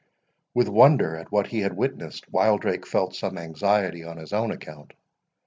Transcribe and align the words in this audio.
With 0.55 0.67
wonder 0.67 1.15
at 1.15 1.31
what 1.31 1.45
he 1.45 1.59
had 1.59 1.77
witnessed, 1.77 2.25
Wildrake 2.33 2.87
felt 2.87 3.13
some 3.15 3.37
anxiety 3.37 4.03
on 4.03 4.17
his 4.17 4.33
own 4.33 4.49
account. 4.49 4.93